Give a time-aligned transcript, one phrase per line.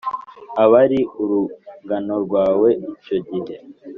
[0.63, 3.55] abari urungano rwawe icyo gihe